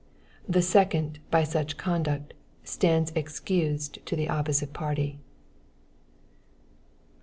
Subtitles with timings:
[0.49, 5.19] The second, by such conduct, stands excused to the opposite party.